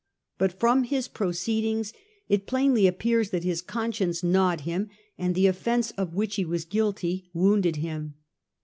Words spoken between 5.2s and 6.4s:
the offence of which